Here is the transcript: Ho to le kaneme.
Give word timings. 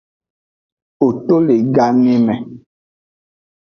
Ho 0.97 1.11
to 1.27 1.35
le 1.45 1.55
kaneme. 1.75 2.35